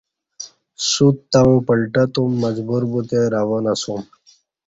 سوت 0.89 1.17
تہ 1.31 1.39
اوں 1.45 1.57
پلٹہ 1.67 2.03
توم 2.13 2.31
مجبور 2.43 2.83
بوتے 2.91 3.19
روان 3.33 3.63
اسوم 3.73 4.01